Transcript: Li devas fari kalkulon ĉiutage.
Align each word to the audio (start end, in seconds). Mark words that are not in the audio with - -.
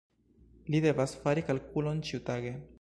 Li 0.75 0.81
devas 0.85 1.13
fari 1.27 1.45
kalkulon 1.53 2.03
ĉiutage. 2.11 2.59